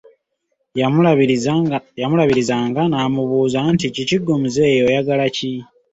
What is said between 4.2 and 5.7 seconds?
muzeeyi, oyagala ki?